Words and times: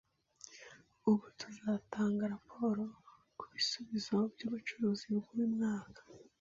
Ubu 1.09 1.25
tuzatanga 1.39 2.23
raporo 2.33 2.83
kubisubizo 3.39 4.15
byubucuruzi 4.33 5.05
bwuyu 5.17 5.47
mwaka 5.55 6.01